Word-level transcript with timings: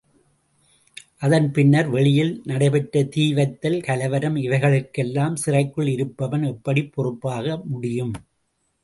அதன் 1.19 1.51
பின்னர் 1.51 1.89
வெளியில் 1.89 2.41
நடைபெற்ற 2.43 3.03
தீ 3.05 3.33
வைத்தல், 3.33 3.77
கலவரம் 3.81 4.35
இவைகளுக்கெல்லாம் 4.37 5.35
சிறைக்குள் 5.35 5.87
இருப்பவன் 5.87 6.43
எப்படிப் 6.43 6.91
பொறுப்பாக 6.93 7.57
முடியும்? 7.65 8.13